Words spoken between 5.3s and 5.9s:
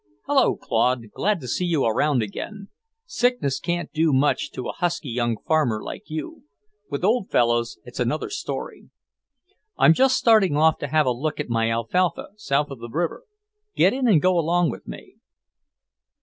farmer